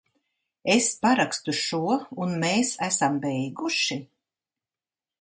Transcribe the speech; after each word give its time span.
Es 0.75 0.87
parakstu 1.03 1.53
šo, 1.59 1.83
un 2.25 2.35
mēs 2.47 2.75
esam 2.91 3.23
beiguši? 3.27 4.03